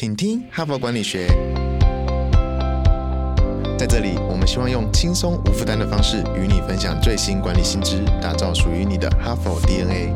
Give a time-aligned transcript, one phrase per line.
[0.00, 1.26] 请听哈佛管理学。
[3.76, 10.14] 在这里，我们希望用轻松无负担的方式与你分享最新管理新知，打造属于你的哈佛 DNA。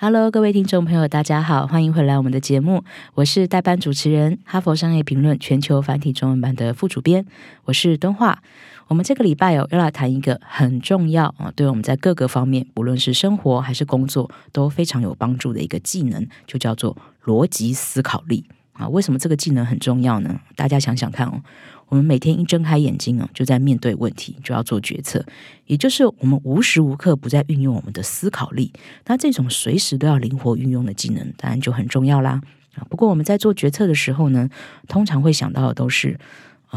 [0.00, 2.82] Hello，各位听众朋友，大家好，欢迎回来我们的节目，
[3.14, 7.24] 我是代班主持人，哈佛商业评论全球繁体中文版的副主编，
[7.66, 8.42] 我是敦化。
[8.88, 18.44] 我们这个礼拜哦，要来谈一个很重要啊，对我们在各个方面，不论是生活还是工作，都非常有帮助的一个技能，就叫做逻辑思考力
[18.74, 18.88] 啊。
[18.88, 20.40] 为什么这个技能很重要呢？
[20.54, 21.42] 大家想想看哦，
[21.88, 25.24] 我们每天一睁开眼睛啊，就在面对问题，就要做决策，
[25.66, 28.72] 也就是我们无时无刻不在运用我们的思考力。
[29.06, 32.40] 那这种随时都要灵活运用的技能，当然就很重要啦
[32.76, 32.86] 啊。
[32.88, 34.48] 不过我们在做决策的时候呢，
[34.86, 36.16] 通常会想到的都是。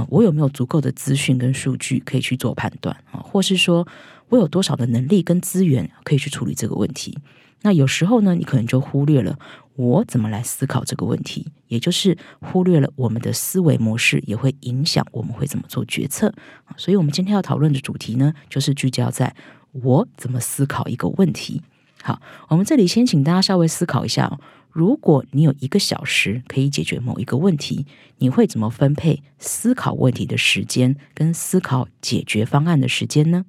[0.10, 3.20] 我有没有足够的资讯跟数据可以去做判断啊？
[3.20, 3.88] 或是说
[4.30, 7.18] 我有多少的能力跟资源可以去处理这个问题？
[7.62, 9.38] 那有时候呢，你可能就忽略了
[9.76, 16.34] 我怎么来思考这个问题，也就是忽略了我们的思维模式也会影响我们会怎么做决策。
[16.78, 19.36] 所以，我们今天要讨论的主题呢，就是聚焦在
[19.74, 21.62] 我怎么思考一个问题。
[22.02, 24.40] 好，我们这里先请大家稍微思考一下。
[24.80, 27.86] 如果你有一个小时可以解决某一个问题，
[28.20, 33.44] 你会怎么分配思考问题的时间跟思考解决方案的时间呢？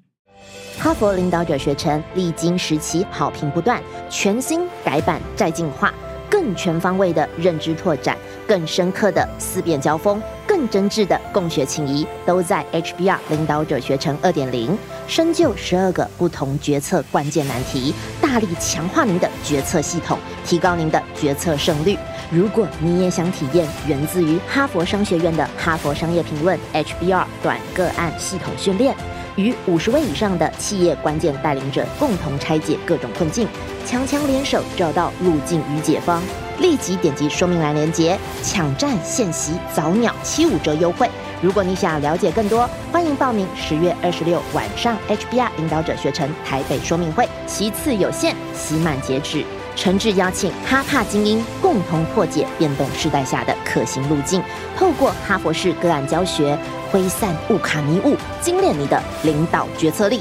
[0.77, 5.95] 哈佛领导者学程历经时期好评不断，全新改版再进化。
[6.29, 17.93] 更全方位的认知拓展，更深刻的思辨交锋，更真挚的共学情谊，都在 HBR 领导者学程二点零，深究十二个不同决策关键难题，
[18.31, 21.99] 大力强化您的决策系统，提高您的决策胜率。
[22.31, 28.95] 如果你也想体验源自于哈佛商学院的哈佛商业评论 HBR 短个案系统训练。
[29.35, 33.49] 与五十位以上的企业关键带领者共同拆解各种困境，
[33.85, 36.23] 强强联手找到路径与解方。
[36.61, 41.11] 立即点击说明栏链接，抢占现席早鸟七五折优惠。
[41.41, 49.45] 如果你想了解更多，欢迎报名十月二十六晚上 HBR 领导者学程台北说明会，其次有限，期满截止。
[49.77, 54.43] 诚挚邀请哈帕精英共同破解变动时代下的可行路径，
[54.77, 56.59] 透过哈佛式个案教学。
[56.91, 60.21] 挥散误卡迷雾，精炼你的领导决策力。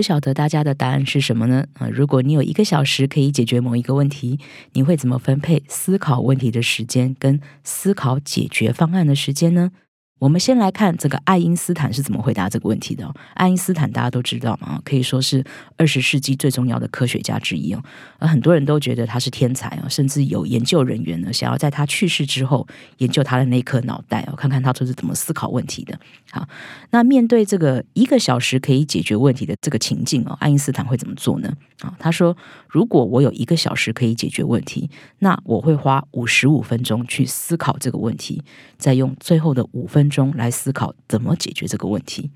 [0.00, 1.66] 不晓得大家的答案是什么呢？
[1.74, 4.40] 啊，如果你有一个小时可以解决某一个问题，
[4.72, 9.72] 你会怎么分配思考问题的时间跟思考解决方案的时间呢？
[10.20, 13.10] 我们先来看这个爱因斯坦是怎么回答这个问题的。
[13.32, 15.42] 爱因斯坦大家都知道嘛，可以说是
[15.78, 17.82] 二十世纪最重要的科学家之一哦。
[18.18, 25.98] 而很多人都觉得他是天才哦，甚至有研究人员呢想要在他去世之后研究他的那颗脑袋哦，看看他都是怎么思考问题的。
[26.30, 26.46] 好，
[26.90, 31.50] 那面对这个一个小时可以解决问题的这个情境哦，爱因斯坦会怎么做呢？
[31.80, 32.36] 啊，他说：
[32.68, 38.42] 如果我有一个小时可以解决问题，那我会花五十五分钟去思考这个问题，
[38.76, 40.09] 再用最后的五分。
[40.10, 42.30] 中来思考怎么解决这个问题。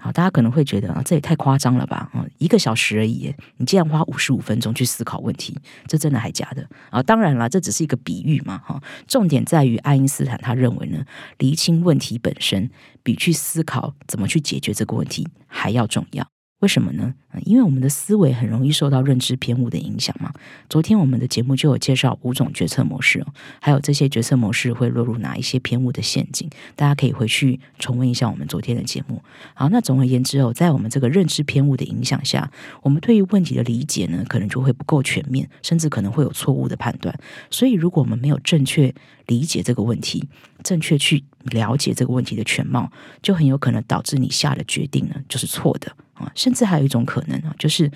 [0.00, 2.08] 好，大家可能会觉得啊，这也太夸张了吧？
[2.14, 5.58] 啊，一个小时而已，你竟然花五十五分钟去思考问题，
[5.88, 6.64] 这真的还假的？
[6.90, 8.58] 啊，当然了，这只是一个比喻嘛。
[8.58, 11.04] 哈，重点在于爱因斯坦他认为呢，
[11.38, 12.70] 厘清问题本身
[13.02, 16.24] 比去思考怎么去解决这个问题还要重要。
[16.60, 17.14] 为什么呢？
[17.44, 20.32] 因为我们的思维很容易受到认知偏误的影响嘛。
[20.68, 23.24] 昨天我们的节目就有介绍五种决策模式，
[23.60, 29.22] 还有这些决策模式会落入哪一些偏误的陷阱，大家可以回去重温一下我们昨天的节目。
[29.54, 32.50] 好，那总而言之哦，在我们这个认知偏误的影响下，
[32.82, 37.16] 我们对于问题的理解呢，可能就会不够全面，甚至可能会有错误的判断。
[37.50, 38.92] 所以，如果我们没有正确
[39.26, 40.28] 理解这个问题，
[40.64, 42.90] 正确去了解这个问题的全貌，
[43.22, 45.92] 就很有可能导致你下的决定呢，就是错的。
[46.34, 47.90] 甚至还有一种可能啊，就是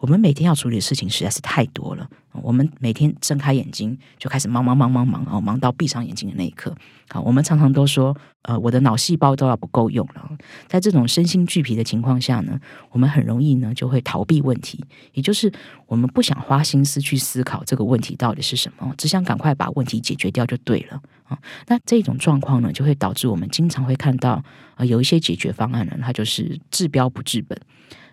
[0.00, 2.08] 我们每天要处理的事情实在是太多了。
[2.32, 6.74] 我们每天睁开眼睛就开始忙忙忙忙忙哦，忙到闭上眼睛的那一刻。
[7.10, 10.30] 好，我们常常都说，呃，我的脑细胞都要不够用了。
[10.66, 12.58] 在这种身心俱疲的情况下呢，
[12.92, 14.82] 我们很容易呢就会逃避问题，
[15.12, 15.52] 也就是
[15.86, 21.36] 我们不想花心思去思考这个问题到底是什么，只想赶快把问题解决掉就对了啊。
[21.66, 24.42] 那这种状况呢，就会导致我们经常会看到
[24.76, 27.60] 啊，有一些解决方案呢，它就是治标不治本。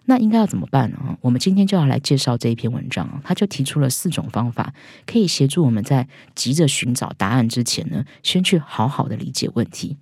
[0.10, 1.18] 那应该要怎么办呢？
[1.20, 4.74] 我们今天就要来介绍这一篇文章，他就提出了四种方法，
[5.06, 9.98] 可以协助我们在急着寻找答案之前呢，先去好好的理解问题。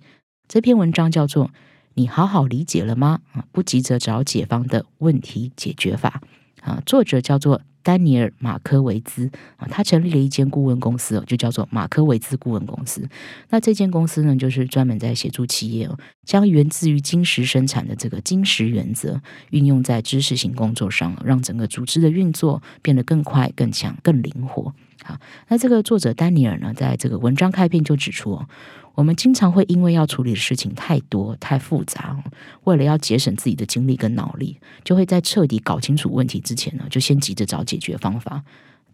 [0.46, 1.46] 这篇文章叫做
[1.94, 3.20] 《你好好理解了吗？
[3.32, 6.22] 啊，不急着找解方的问题解决法》
[6.64, 13.08] 啊，作者叫做丹尼尔·马科维兹啊，他成立了一间顾问公司哦，就叫做马科维兹顾问公司。
[13.50, 24.74] 那这间公司呢，就是专门在协助企业哦，将源自于金石生产的这个金石原则运用在知识型工作上，让整个组织的运作变得更快、更强、更灵活。
[25.04, 28.48] 好，那这个作者丹尼尔呢，在这个文章开篇就指出哦。
[28.94, 32.16] 我们经常会因为要处理的事情太多、太复杂，
[32.64, 38.42] 为了要节省自己的精力跟脑力，就会在彻底搞清楚问题之前呢，就先急着找解决方法。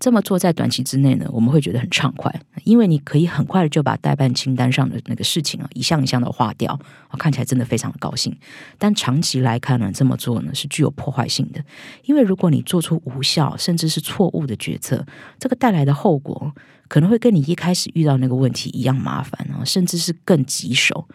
[0.02, 2.28] 这么做在短期之内呢，我们会觉得很畅快，
[2.64, 6.76] 因为你可以很快的就把代办清单上的那个事情啊，一项一项的划掉，
[7.20, 8.37] 看起来真的非常的高兴。
[8.78, 11.64] 但长期来看呢，这么做呢是具有破坏性的，
[12.06, 15.06] 因为如果你做出无效甚至是错误的决策，
[15.38, 16.52] 这个带来的后果
[16.88, 21.06] 可能会跟你一开始遇到那个问题一样麻烦啊，甚至是更棘手。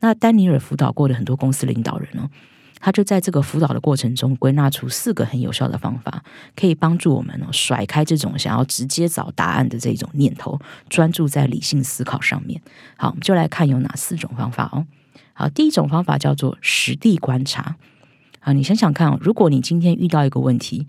[0.00, 2.28] 那丹尼尔辅导过的很多公司领导人呢？
[2.82, 6.24] 他就在这个辅导的过程中归纳出四个很有效的方法，
[6.56, 12.60] 可以帮助我们哦甩开这种想要直接找答案的这种念头，专注在理性思考上面。
[12.96, 14.84] 好，我们就来看有哪四种方法哦。
[15.32, 17.76] 好，第一种方法叫做实地观察。
[18.40, 20.88] 啊，你想想看哦，如果你今天遇到一个问题，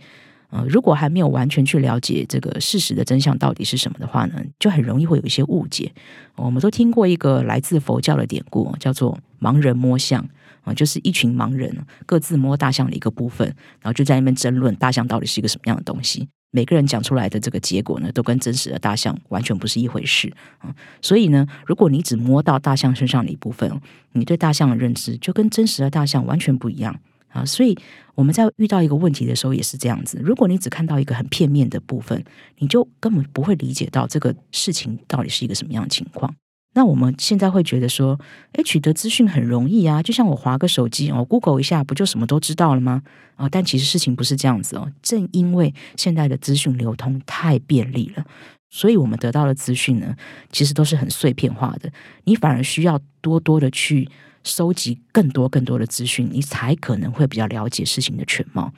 [0.54, 5.92] 呃，如果还没有完全去了解这个事实的真相到底是什么的话呢，就很容易会有一些误解。
[6.36, 10.24] 我们都听过一个来自佛教的典故，叫做盲人摸象。
[10.66, 13.46] 啊，就是一群盲人各自摸大象的一个部分，
[13.82, 16.26] 然后就在那边争论大象到底是一个什么样的东西。
[16.52, 20.74] 每个人讲出来的这个结果呢，都跟真实的大象完全不是一回事啊。
[21.02, 23.70] 所以呢，如果你只摸到大象身上的一部分，
[24.14, 26.98] 你对大象的认知就跟真实的大象完全不一样
[27.34, 27.44] 啊。
[27.44, 27.78] 所以
[28.16, 30.18] 我们在遇到一个问题的时候也是这样子。
[30.24, 32.24] 如果你只看到一个很片面的部分，
[32.60, 36.34] 你就根本不会理解到这个事情到底是一个什么样的情况。
[36.76, 38.20] 那我们现在会觉得说，
[38.54, 43.04] 诶，取得资讯很容易啊，就像我划个手机，哦 Google 一下，不就什么都知道了吗？
[43.36, 44.92] 啊，但其实事情不是这样子哦。
[45.04, 48.26] 正因为现在的资讯流通太便利了，
[48.72, 50.16] 所以我们得到的资讯呢，
[50.52, 51.92] 其实都是很碎片化的。
[52.24, 54.10] 你反而需要多多的去
[54.44, 58.74] 收集更多更多的资讯，你才可能会比较了解事情的全貌。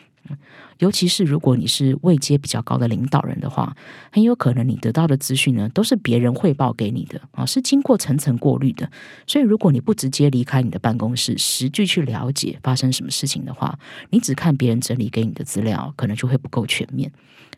[0.80, 3.78] 尤其是如果你是位阶比较高的领导人的话，
[4.12, 8.90] 很有可能你得到的资讯呢，都是别人汇报给你的啊，是经过层层过滤的。
[9.28, 13.78] 所以，如果你不直接离开你的办公室，实际去了解发生什么事情的话，
[14.10, 17.12] 你只看别人整理给你的资料，可能就会不够全面。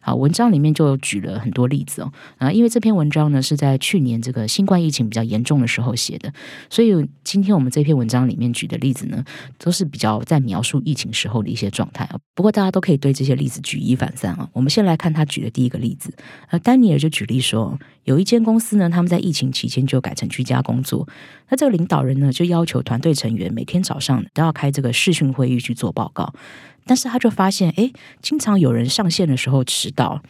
[0.08, 6.32] 啊，文章里面就举了很多例子哦，啊，因为这篇文章呢是在去年这个新冠疫情比较严重的时候写的，
[6.70, 9.22] 所以今天我们这篇文章里面举的例子呢，
[9.58, 12.18] 都是比较在描述疫情时候的一些状态啊。
[12.34, 14.48] 不过大家都可以对这些例子举一反三啊。
[14.54, 16.10] 我们先来看他举的第一个例子，
[16.52, 21.06] 呃，丹尼尔就举例说，有一间公司呢，他们在疫情期间就改成居家工作，
[21.50, 26.34] 那这个领导人呢就要求团队成员每天早上都要开这个视讯会议去做报告。
[26.88, 27.92] 但是他就发现，哎，
[28.22, 30.22] 经常有人上线的时候迟到。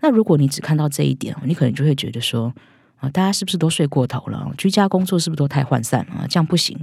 [0.00, 2.54] 那如果你只看到这一点，你可能就会觉得说，
[2.96, 4.52] 啊，大家是不是都睡过头了？
[4.56, 6.26] 居家工作是不是都太涣散了？
[6.28, 6.78] 这样不行，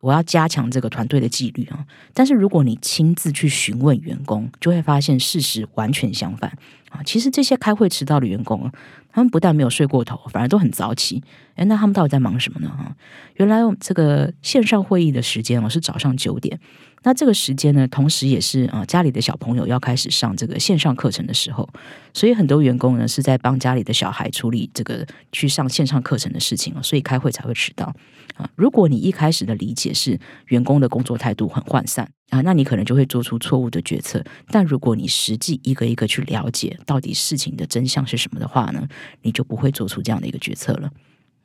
[0.00, 1.84] 我要加强这个团队的纪律啊。
[2.12, 6.50] 但是如果你亲自去询问员工，就会发现事实完全相反
[6.90, 7.02] 啊。
[7.02, 8.70] 其实这些开会迟到的员工，
[9.10, 11.22] 他们不但没有睡过头，反而都很早起。
[11.54, 12.68] 哎，那他们到底在忙什么呢？
[12.68, 12.94] 哈，
[13.36, 16.60] 原来这个线上会议的时间哦是早上九点。
[17.06, 21.68] 那这个时间呢，同时也是啊家里的小朋友要开始上这个线上课程的时候，
[22.12, 27.94] 所以很多员工呢是在帮家里的小孩处理这个去上线上课程的事情所以开会才会迟到
[28.34, 28.50] 啊。
[28.56, 34.20] 如果你一开始的理解是员工的工作态度很涣散啊，那你可能就会做出错误的决策。
[34.48, 38.84] 但如果你实际一个一个去了解到底事情的真相是什么的话呢，
[39.22, 40.90] 你就不会做出这样的一个决策了。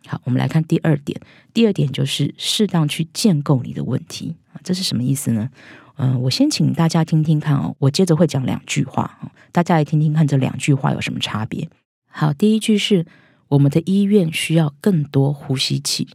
[0.08, 1.20] 好，我们来看第二点。
[1.54, 5.50] 第二点就是适当去建构你的问题啊，这是什么意思呢？
[5.98, 9.20] 嗯，我先请大家听听看哦，我接着会讲两句话，
[9.52, 11.70] 大家来听听看这两句话有什么差别。
[12.10, 13.06] 好，第一句是
[13.50, 16.08] 我们的医院需要更多呼吸器，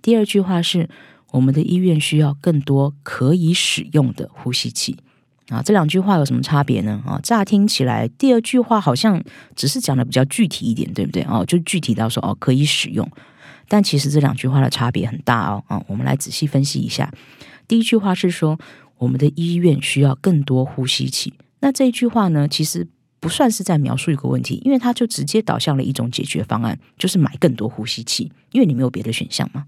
[0.00, 0.88] 第二句话是
[1.32, 4.96] 我们的医院需要更多可以使用的呼吸器。
[5.48, 7.02] 啊，这两句话有什么差别呢？
[7.06, 9.22] 啊，乍听起来，第二句话好像
[9.56, 11.22] 只是讲的比较具体一点，对不对？
[11.22, 13.08] 哦，就具体到说哦，可以使用。
[13.66, 15.64] 但其实这两句话的差别很大哦。
[15.68, 17.10] 啊，我们来仔细分析一下。
[17.66, 18.58] 第一句话是说，
[18.98, 21.32] 我们的医院需要更多呼吸器。
[21.60, 22.86] 那这一句话呢，其实
[23.20, 29.64] 不算是在描述一个问题，因为它就直接导向了一种解决方案，就是买更多呼吸器，因为你没有别的选项嘛。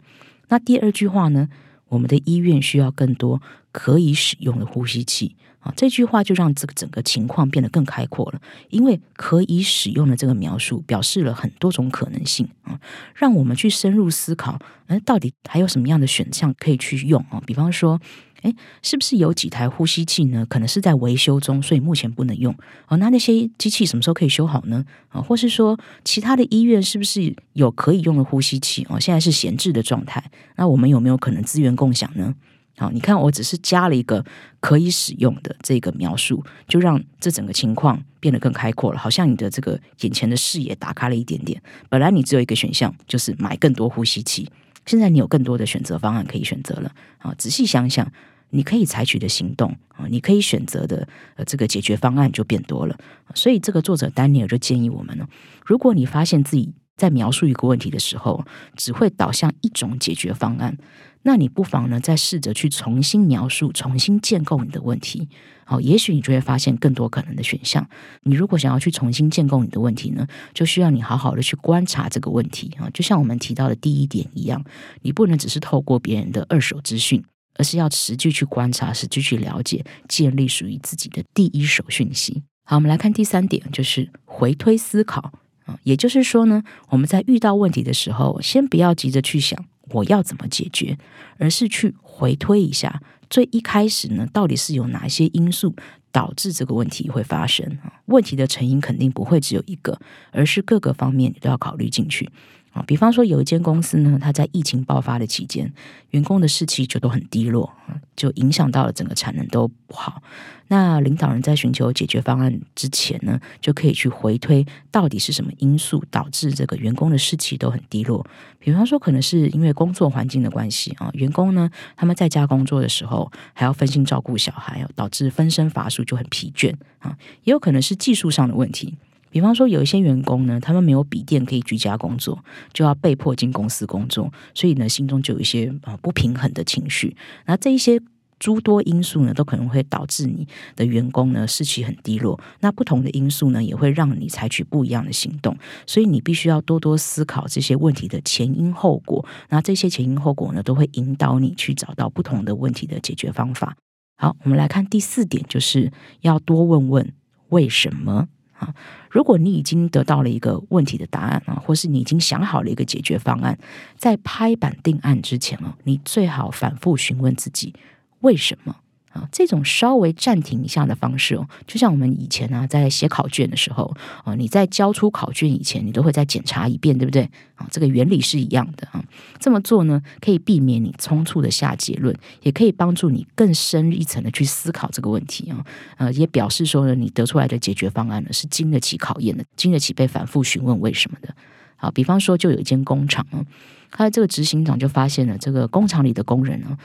[0.48, 1.48] 那第二句话呢，
[1.90, 5.36] 我们的医院需要更多可以使用的呼吸器。
[5.60, 12.80] 啊，这句话就让这个整个情况变得更开阔了，因为可以使用的这个描述表示了很多种可能性啊，
[13.14, 17.42] 让我们去深入思考，哎，到底还有什么样的选项可以去用啊？
[17.44, 18.00] 比方说，
[18.42, 20.46] 哎，是不是有几台呼吸器呢？
[20.46, 22.54] 可能是在维修中，所以目前不能用。
[22.88, 24.84] 哦，那那些机器什么时候可以修好呢？
[25.08, 28.86] 啊，或是说其他的医院是不是有可以用的呼吸器？
[28.88, 30.22] 哦，现在是闲置的状态。
[30.56, 32.34] 那我们有没有可能资源共享呢？
[32.76, 34.24] 好，你看，我只是加了一个
[34.58, 38.98] 可以使用的这个描述，就让这整个情况变得更开阔了。
[38.98, 41.60] 好像你的这个眼前的视野打开了一点点。
[41.90, 44.48] 本来你只有一个选项，就是买更多呼吸器。
[44.86, 46.92] 现在你有更多的选择方案可以选择了。
[47.18, 48.10] 啊，仔细想想。
[48.52, 51.06] 你可以采取的行动啊，你可以选择的
[51.36, 52.98] 呃这个解决方案就变多了。
[53.32, 55.28] 所以这个作者丹尼尔就建议我们呢，
[55.64, 58.44] 如果你发现自己在描述一个问题的时候，
[58.74, 60.76] 只会导向一种解决方案，
[61.22, 65.28] 那你不妨呢再试着去重新描述、重新建构你的问题。
[65.64, 67.88] 好，也许你就会发现更多可能的选项。
[68.22, 74.64] 你如果想要去重新建构你的问题呢，就需要你好好的去观察这个问题啊，就像我们提到的第一点一样，
[75.02, 77.22] 你不能只是透过别人的二手资讯。
[77.56, 82.42] 而是要持续去观察，持续去了解，建立属于自己的第一手讯息。
[82.64, 85.32] 好，我们来看第三点，就是回推思考
[85.66, 85.78] 啊。
[85.82, 90.98] 也就是说呢，我们在遇到问题的时候，先不要急着去想我要怎么解决，
[91.38, 95.74] 而是去回推一下，最一开始呢，到底是有哪些因素
[96.12, 97.78] 导致这个问题会发生？
[98.06, 100.00] 问题的成因肯定不会只有一个，
[100.32, 102.28] 而是各个方面你都要考虑进去。
[102.72, 105.72] 啊，比方说有一间公司呢，它在疫情爆发的期间，
[106.10, 107.72] 员工的士气就都很低落，
[108.14, 110.22] 就影响到了整个产能都不好。
[110.68, 118.24] 那领导人在寻求解决方案之前呢，就可以去回推到底是什么因素导致这个员工的士气都很低落。
[118.60, 127.16] 比方说，可能是因为工作环境的关系啊，员工呢他们在家工作的时候还要分心照顾小孩，导致分身乏术，就很疲倦啊。
[127.42, 128.96] 也有可能是技术上的问题。
[129.30, 137.16] 比方说，有一些员工呢，他们没有笔电可以居家工作，就要被迫进公司工作，所以呢，心中就有一些啊不平衡的情绪。
[137.46, 138.00] 那这一些
[138.38, 142.40] 诸多因素呢，都可能会导致你的员工呢士气很低落。
[142.60, 145.56] 那不同的因素呢，也会让你采取不一样的行动。
[145.86, 149.24] 所以你必须要多多思考这些问题的前因后果。
[149.50, 153.76] 那这些前因后果呢，都会引导你去找到不同的问题的解决方法。
[154.16, 157.12] 好，我们来看第四点，就是要多问问
[157.50, 158.28] 为什么。
[158.60, 158.72] 啊，
[159.10, 163.58] 如果你已经得到了一个问题的答案啊，或是你已经想好了一个解决方案，
[163.96, 167.74] 在拍板定案之前哦，你最好反复询问自己
[168.20, 168.76] 为什么。
[169.12, 177.28] 啊，这种稍微暂停一下的方式哦，就像我们以前呢，在写考卷的时候，啊，你在交出考卷以前，你都会再检查一遍，对不对？
[177.56, 179.04] 啊，这个原理是一样的啊。
[179.38, 185.64] 这么做呢，可以避免你匆促的下结论，也可以帮助你更深一层的去思考这个问题啊。
[185.96, 191.34] 呃，也表示说呢，你得出来的解决方案呢，是经得起考验的，经得起被反复询问为什么的。
[191.76, 193.44] 好，比方说，就有一间工厂啊，
[193.90, 196.76] 他的这个执行长就发现了这个工厂里的工人呢。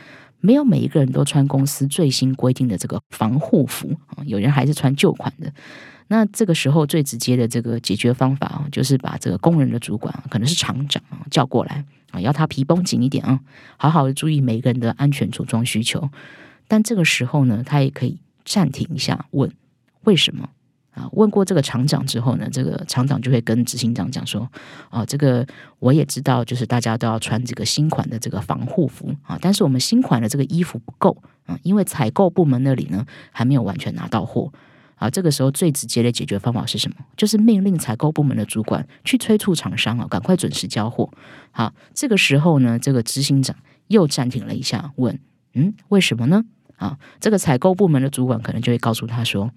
[0.45, 5.51] 没有每一个人都穿公司最新规定的这个防护服啊，有人还是穿旧款的。
[6.07, 13.39] 那这个时候最直接的这个解决方法啊，就是把这个工人的主管可能是厂长啊叫过来啊，要他皮绷紧一点啊，
[13.77, 16.07] 好好的注意每个人的安全着装需求。
[16.67, 19.51] 但这个时候呢，他也可以暂停一下，问
[20.03, 20.49] 为什么。
[20.95, 24.49] 啊，问过这个厂长之后呢，这个厂长就会跟执行长讲说
[24.89, 25.45] ：“啊，这个
[25.79, 34.49] 我也知道，就是大家都要穿这个新款的这个防护服啊，但是我们新款的这个衣服不够啊，因为采购部门那里呢还没有完全拿到货
[34.95, 35.09] 啊。
[35.09, 36.95] 这个时候最直接的解决方法是什么？
[37.17, 41.09] 就是命令采购部门的主管去催促厂商啊，赶快准时交货。
[41.51, 43.53] 好，这个时候呢，这个执行长
[43.89, 45.19] 又暂停了一下，问：
[45.55, 46.45] 嗯，为什么呢？
[46.77, 49.51] 啊，这个采购部门的主管可能就会告诉他说。”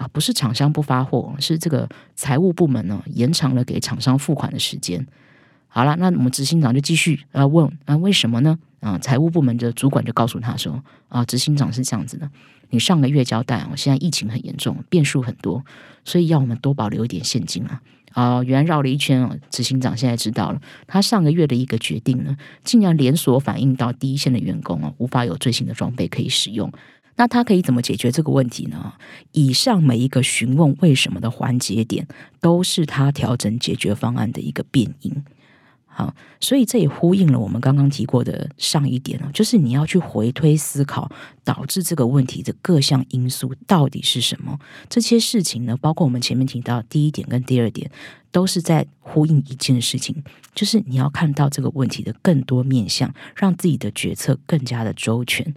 [0.00, 5.06] 啊，不是厂商不发货，是这个财务部门呢延长了给厂商付款的时间。
[5.68, 8.58] 好了，那我们执行长就继续啊问啊，为什么呢？
[8.80, 12.30] 啊，财务部门的主管就告诉他说啊，执行长是这样子的，
[12.70, 15.62] 你上个月交代哦，现在疫情很严重，变数很多，
[16.02, 17.82] 所以要我们多保留一点现金啊。
[18.12, 26.72] 啊，原来绕了一圈哦，执行长现在知道了，他上个月的一个决定呢，竟然连锁反映到第一线的员工啊，无法有最新的装备可以使用。
[27.20, 28.94] 那他可以怎么解决这个问题呢？
[29.32, 32.08] 以上每一个询问为什么的环节点，
[32.40, 35.22] 都是他调整解决方案的一个变因。
[35.84, 41.12] 好，所以这也呼应了我们刚刚提过的上一点哦，就是你要去回推思考，
[41.44, 44.58] 导致这个问题的各项因素到底是什么？
[44.88, 47.90] 这些事情呢，包括我们前面提到第一点跟第二点，
[48.32, 50.24] 都是在呼应一件事情，
[50.54, 55.54] 就是你要看到这个问题的更多面向，让自己的决策更加的周全。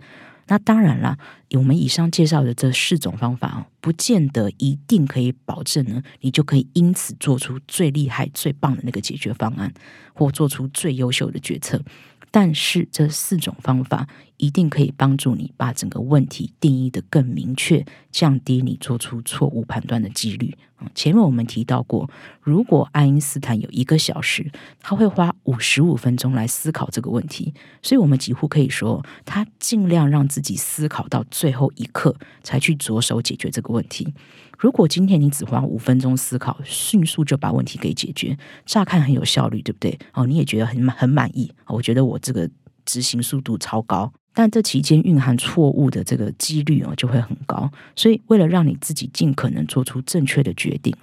[0.53, 1.17] 那当然啦，
[1.53, 9.73] 我们以上介绍的这四种方法哦，不见得一定可以保证呢，你就可以因此做出最厉害、最棒的那个解决方案，
[10.13, 11.81] 或做出最优秀的决策。
[12.29, 20.55] 但是这四种方法一定可以帮助你把整个问题定义的更明确，降低你做出错误判断的几率。
[20.93, 22.09] 前面我们提到过，
[22.41, 32.13] 如果爱因斯坦有一个小时，他会花五十五分钟来思考这个问题，所以我们几乎可以说，他尽量让自己思考到最后一刻
[32.43, 34.13] 才去着手解决这个问题。
[34.59, 39.97] 如果今天你只花五分钟思考，迅速就把问题给解决，乍看很有效率，对不对？
[40.13, 41.49] 哦，你也觉得很很满意。
[41.67, 42.49] 我觉得我这个
[42.83, 47.69] 执行速度超高，但这期间蕴含错误的这个几率哦就会很高。
[47.95, 50.93] 所以，为了让你自己尽可能做出正确的决定，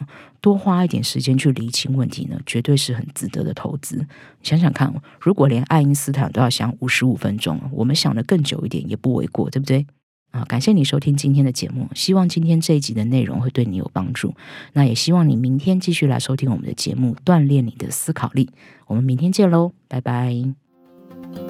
[0.41, 4.07] 多花一点时间去厘清问题呢，绝对是很值得的投资。
[4.43, 9.87] 想想看，如果连爱因斯坦都要想五十五分钟，我们想的更久一点也不为过，对不对？
[10.33, 14.33] 啊，感谢你收听今天的节目，希望今天这一集的内容会对你有帮助。
[14.75, 18.49] 那也希望你明天继续来收听我们的节目，锻炼你的思考力。
[18.87, 21.50] 我们明天见喽，拜拜。